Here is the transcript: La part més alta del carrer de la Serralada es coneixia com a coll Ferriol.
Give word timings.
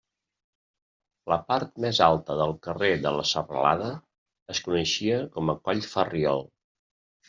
La 1.33 1.37
part 1.51 1.77
més 1.85 1.99
alta 2.07 2.39
del 2.41 2.55
carrer 2.69 2.91
de 3.05 3.13
la 3.19 3.29
Serralada 3.35 3.93
es 4.57 4.67
coneixia 4.69 5.25
com 5.39 5.57
a 5.57 5.61
coll 5.67 5.91
Ferriol. 5.97 6.49